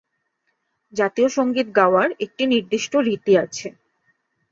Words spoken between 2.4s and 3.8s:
নির্দিষ্ট রীতি আছে।